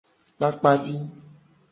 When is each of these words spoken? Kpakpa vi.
Kpakpa 0.37 0.71
vi. 0.83 0.95